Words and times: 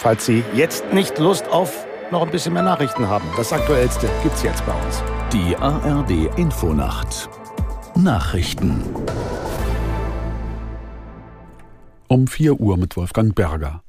Falls 0.00 0.26
Sie 0.26 0.44
jetzt 0.54 0.92
nicht 0.92 1.18
Lust 1.18 1.48
auf 1.48 1.84
noch 2.12 2.22
ein 2.22 2.30
bisschen 2.30 2.52
mehr 2.52 2.62
Nachrichten 2.62 3.08
haben, 3.08 3.28
das 3.36 3.52
Aktuellste 3.52 4.08
gibt's 4.22 4.44
jetzt 4.44 4.64
bei 4.64 4.72
uns. 4.72 5.02
Die 5.32 5.56
ARD 5.56 6.38
Infonacht 6.38 7.28
Nachrichten 7.96 8.84
um 12.06 12.28
4 12.28 12.60
Uhr 12.60 12.76
mit 12.76 12.96
Wolfgang 12.96 13.34
Berger. 13.34 13.82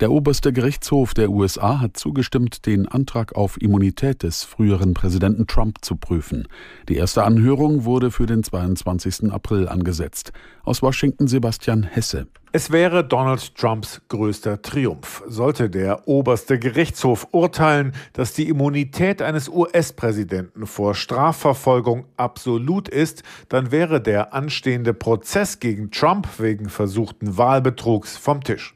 Der 0.00 0.10
oberste 0.10 0.52
Gerichtshof 0.52 1.14
der 1.14 1.30
USA 1.30 1.80
hat 1.80 1.96
zugestimmt, 1.96 2.66
den 2.66 2.88
Antrag 2.88 3.34
auf 3.34 3.60
Immunität 3.60 4.22
des 4.22 4.42
früheren 4.42 4.94
Präsidenten 4.94 5.46
Trump 5.46 5.78
zu 5.82 5.96
prüfen. 5.96 6.48
Die 6.88 6.96
erste 6.96 7.24
Anhörung 7.24 7.84
wurde 7.84 8.10
für 8.10 8.26
den 8.26 8.42
22. 8.42 9.30
April 9.30 9.68
angesetzt. 9.68 10.32
Aus 10.64 10.82
Washington 10.82 11.28
Sebastian 11.28 11.82
Hesse. 11.82 12.26
Es 12.54 12.70
wäre 12.70 13.04
Donald 13.04 13.54
Trumps 13.54 14.02
größter 14.08 14.60
Triumph. 14.60 15.22
Sollte 15.26 15.70
der 15.70 16.06
oberste 16.08 16.58
Gerichtshof 16.58 17.28
urteilen, 17.30 17.92
dass 18.12 18.34
die 18.34 18.48
Immunität 18.48 19.22
eines 19.22 19.48
US-Präsidenten 19.48 20.66
vor 20.66 20.94
Strafverfolgung 20.94 22.06
absolut 22.16 22.88
ist, 22.88 23.22
dann 23.48 23.70
wäre 23.70 24.02
der 24.02 24.34
anstehende 24.34 24.94
Prozess 24.94 25.60
gegen 25.60 25.90
Trump 25.90 26.28
wegen 26.38 26.68
versuchten 26.68 27.38
Wahlbetrugs 27.38 28.16
vom 28.16 28.42
Tisch. 28.42 28.74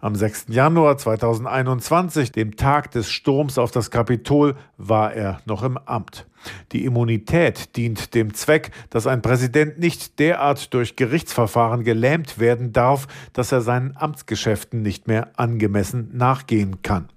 Am 0.00 0.14
6. 0.14 0.46
Januar 0.48 0.96
2021, 0.98 2.32
dem 2.32 2.56
Tag 2.56 2.90
des 2.90 3.10
Sturms 3.10 3.58
auf 3.58 3.70
das 3.70 3.90
Kapitol, 3.90 4.56
war 4.76 5.12
er 5.12 5.40
noch 5.44 5.62
im 5.62 5.76
Amt. 5.78 6.26
Die 6.72 6.84
Immunität 6.84 7.76
dient 7.76 8.14
dem 8.14 8.32
Zweck, 8.34 8.70
dass 8.88 9.06
ein 9.06 9.22
Präsident 9.22 9.78
nicht 9.78 10.18
derart 10.18 10.72
durch 10.72 10.96
Gerichtsverfahren 10.96 11.84
gelähmt 11.84 12.38
werden 12.38 12.72
darf, 12.72 13.06
dass 13.32 13.52
er 13.52 13.60
seinen 13.60 13.96
Amtsgeschäften 13.96 14.82
nicht 14.82 15.06
mehr 15.06 15.32
angemessen 15.36 16.10
nachgehen 16.14 16.82
kann. 16.82 17.08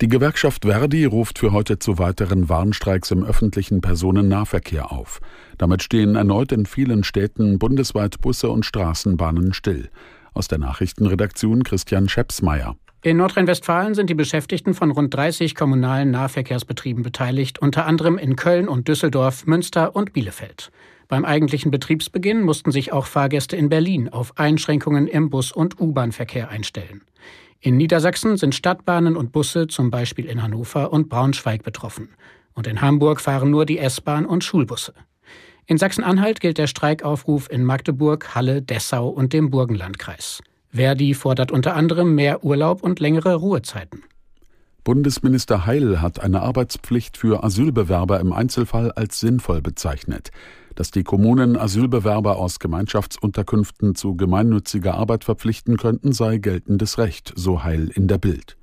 Die 0.00 0.08
Gewerkschaft 0.08 0.64
Verdi 0.64 1.06
ruft 1.06 1.40
für 1.40 1.50
heute 1.50 1.80
zu 1.80 1.98
weiteren 1.98 2.48
Warnstreiks 2.48 3.10
im 3.10 3.24
öffentlichen 3.24 3.80
Personennahverkehr 3.80 4.92
auf. 4.92 5.20
Damit 5.56 5.82
stehen 5.82 6.14
erneut 6.14 6.52
in 6.52 6.66
vielen 6.66 7.02
Städten 7.02 7.58
bundesweit 7.58 8.20
Busse 8.20 8.48
und 8.48 8.64
Straßenbahnen 8.64 9.52
still. 9.54 9.90
Aus 10.38 10.46
der 10.46 10.58
Nachrichtenredaktion 10.58 11.64
Christian 11.64 12.08
Schepsmeier. 12.08 12.76
In 13.02 13.16
Nordrhein-Westfalen 13.16 13.96
sind 13.96 14.08
die 14.08 14.14
Beschäftigten 14.14 14.72
von 14.72 14.92
rund 14.92 15.12
30 15.12 15.56
kommunalen 15.56 16.12
Nahverkehrsbetrieben 16.12 17.02
beteiligt, 17.02 17.58
unter 17.58 17.86
anderem 17.86 18.18
in 18.18 18.36
Köln 18.36 18.68
und 18.68 18.86
Düsseldorf, 18.86 19.46
Münster 19.46 19.96
und 19.96 20.12
Bielefeld. 20.12 20.70
Beim 21.08 21.24
eigentlichen 21.24 21.72
Betriebsbeginn 21.72 22.42
mussten 22.42 22.70
sich 22.70 22.92
auch 22.92 23.06
Fahrgäste 23.06 23.56
in 23.56 23.68
Berlin 23.68 24.10
auf 24.10 24.38
Einschränkungen 24.38 25.08
im 25.08 25.28
Bus- 25.28 25.50
und 25.50 25.80
U-Bahn-Verkehr 25.80 26.50
einstellen. 26.50 27.02
In 27.58 27.76
Niedersachsen 27.76 28.36
sind 28.36 28.54
Stadtbahnen 28.54 29.16
und 29.16 29.32
Busse, 29.32 29.66
zum 29.66 29.90
Beispiel 29.90 30.26
in 30.26 30.40
Hannover 30.40 30.92
und 30.92 31.08
Braunschweig, 31.08 31.64
betroffen. 31.64 32.10
Und 32.54 32.68
in 32.68 32.80
Hamburg 32.80 33.20
fahren 33.20 33.50
nur 33.50 33.66
die 33.66 33.78
S-Bahn 33.78 34.24
und 34.24 34.44
Schulbusse. 34.44 34.94
In 35.70 35.76
Sachsen-Anhalt 35.76 36.40
gilt 36.40 36.56
der 36.56 36.66
Streikaufruf 36.66 37.50
in 37.50 37.62
Magdeburg, 37.62 38.34
Halle, 38.34 38.62
Dessau 38.62 39.06
und 39.10 39.34
dem 39.34 39.50
Burgenlandkreis. 39.50 40.40
Verdi 40.70 41.12
fordert 41.12 41.52
unter 41.52 41.76
anderem 41.76 42.14
mehr 42.14 42.42
Urlaub 42.42 42.82
und 42.82 43.00
längere 43.00 43.34
Ruhezeiten. 43.34 44.02
Bundesminister 44.82 45.66
Heil 45.66 46.00
hat 46.00 46.20
eine 46.20 46.40
Arbeitspflicht 46.40 47.18
für 47.18 47.44
Asylbewerber 47.44 48.18
im 48.18 48.32
Einzelfall 48.32 48.92
als 48.92 49.20
sinnvoll 49.20 49.60
bezeichnet. 49.60 50.30
Dass 50.74 50.90
die 50.90 51.02
Kommunen 51.02 51.58
Asylbewerber 51.58 52.38
aus 52.38 52.60
Gemeinschaftsunterkünften 52.60 53.94
zu 53.94 54.16
gemeinnütziger 54.16 54.94
Arbeit 54.94 55.24
verpflichten 55.24 55.76
könnten, 55.76 56.12
sei 56.12 56.38
geltendes 56.38 56.96
Recht, 56.96 57.34
so 57.36 57.62
Heil 57.62 57.90
in 57.94 58.08
der 58.08 58.16
Bild. 58.16 58.56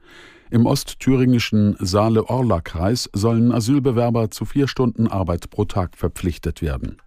Im 0.51 0.65
ostthüringischen 0.65 1.75
Saale-Orla-Kreis 1.79 3.09
sollen 3.13 3.51
Asylbewerber 3.51 4.29
zu 4.29 4.45
vier 4.45 4.67
Stunden 4.67 5.07
Arbeit 5.07 5.49
pro 5.49 5.65
Tag 5.65 5.97
verpflichtet 5.97 6.61
werden. 6.61 6.97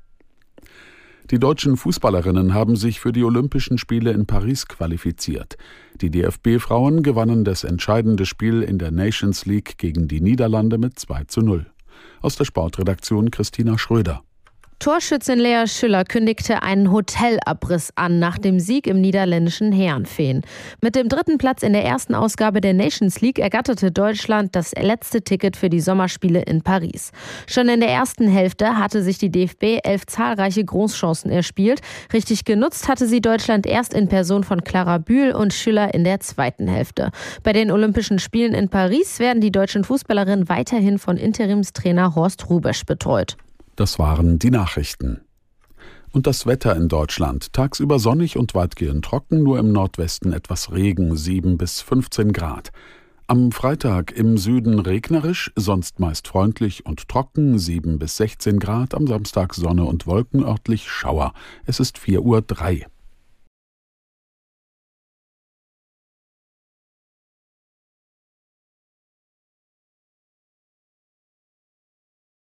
Die 1.30 1.38
deutschen 1.38 1.76
Fußballerinnen 1.76 2.54
haben 2.54 2.74
sich 2.74 3.00
für 3.00 3.12
die 3.12 3.22
Olympischen 3.22 3.76
Spiele 3.76 4.12
in 4.12 4.24
Paris 4.26 4.66
qualifiziert. 4.66 5.56
Die 6.00 6.10
DFB-Frauen 6.10 7.02
gewannen 7.02 7.44
das 7.44 7.64
entscheidende 7.64 8.24
Spiel 8.24 8.62
in 8.62 8.78
der 8.78 8.90
Nations 8.90 9.44
League 9.44 9.76
gegen 9.76 10.08
die 10.08 10.22
Niederlande 10.22 10.78
mit 10.78 10.98
2 10.98 11.24
zu 11.24 11.42
0. 11.42 11.66
Aus 12.22 12.36
der 12.36 12.46
Sportredaktion 12.46 13.30
Christina 13.30 13.76
Schröder. 13.76 14.22
Torschützin 14.80 15.40
Lea 15.40 15.66
Schüller 15.66 16.04
kündigte 16.04 16.62
einen 16.62 16.92
Hotelabriss 16.92 17.90
an 17.96 18.20
nach 18.20 18.38
dem 18.38 18.60
Sieg 18.60 18.86
im 18.86 19.00
niederländischen 19.00 19.72
Herrenfeen. 19.72 20.42
Mit 20.80 20.94
dem 20.94 21.08
dritten 21.08 21.36
Platz 21.36 21.64
in 21.64 21.72
der 21.72 21.84
ersten 21.84 22.14
Ausgabe 22.14 22.60
der 22.60 22.74
Nations 22.74 23.20
League 23.20 23.40
ergatterte 23.40 23.90
Deutschland 23.90 24.54
das 24.54 24.72
letzte 24.80 25.22
Ticket 25.22 25.56
für 25.56 25.68
die 25.68 25.80
Sommerspiele 25.80 26.42
in 26.42 26.62
Paris. 26.62 27.10
Schon 27.48 27.68
in 27.68 27.80
der 27.80 27.88
ersten 27.88 28.28
Hälfte 28.28 28.78
hatte 28.78 29.02
sich 29.02 29.18
die 29.18 29.32
DFB 29.32 29.80
elf 29.82 30.06
zahlreiche 30.06 30.64
Großchancen 30.64 31.32
erspielt. 31.32 31.80
Richtig 32.12 32.44
genutzt 32.44 32.86
hatte 32.86 33.08
sie 33.08 33.20
Deutschland 33.20 33.66
erst 33.66 33.92
in 33.92 34.06
Person 34.06 34.44
von 34.44 34.62
Clara 34.62 34.98
Bühl 34.98 35.32
und 35.32 35.52
Schüller 35.52 35.92
in 35.92 36.04
der 36.04 36.20
zweiten 36.20 36.68
Hälfte. 36.68 37.10
Bei 37.42 37.52
den 37.52 37.72
Olympischen 37.72 38.20
Spielen 38.20 38.54
in 38.54 38.68
Paris 38.68 39.18
werden 39.18 39.40
die 39.40 39.50
deutschen 39.50 39.82
Fußballerinnen 39.82 40.48
weiterhin 40.48 41.00
von 41.00 41.16
Interimstrainer 41.16 42.14
Horst 42.14 42.48
Rubesch 42.48 42.86
betreut. 42.86 43.36
Das 43.78 44.00
waren 44.00 44.40
die 44.40 44.50
Nachrichten. 44.50 45.20
Und 46.10 46.26
das 46.26 46.46
Wetter 46.46 46.74
in 46.74 46.88
Deutschland. 46.88 47.52
Tagsüber 47.52 48.00
sonnig 48.00 48.36
und 48.36 48.52
weitgehend 48.56 49.04
trocken, 49.04 49.44
nur 49.44 49.60
im 49.60 49.70
Nordwesten 49.70 50.32
etwas 50.32 50.72
Regen, 50.72 51.16
7 51.16 51.56
bis 51.58 51.80
15 51.82 52.32
Grad. 52.32 52.72
Am 53.28 53.52
Freitag 53.52 54.10
im 54.10 54.36
Süden 54.36 54.80
regnerisch, 54.80 55.52
sonst 55.54 56.00
meist 56.00 56.26
freundlich 56.26 56.86
und 56.86 57.06
trocken, 57.06 57.56
7 57.56 58.00
bis 58.00 58.16
16 58.16 58.58
Grad. 58.58 58.94
Am 58.94 59.06
Samstag 59.06 59.54
Sonne 59.54 59.84
und 59.84 60.08
Wolken, 60.08 60.42
örtlich 60.42 60.90
Schauer. 60.90 61.32
Es 61.64 61.78
ist 61.78 61.98
4.03 61.98 62.80
Uhr. 62.80 62.86